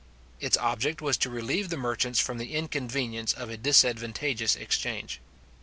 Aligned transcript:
Its 0.39 0.57
object 0.57 0.99
was 0.99 1.15
to 1.15 1.29
relieve 1.29 1.69
the 1.69 1.77
merchants 1.77 2.19
from 2.19 2.39
the 2.39 2.55
inconvenience 2.55 3.33
of 3.33 3.51
a 3.51 3.55
disadvantageous 3.57 4.55
exchange. 4.55 5.21